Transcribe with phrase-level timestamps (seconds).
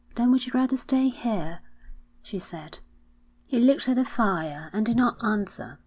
[0.15, 1.59] 'Then would you rather stay here?'
[2.23, 2.79] she said.
[3.45, 5.77] He looked at the fire and did not answer.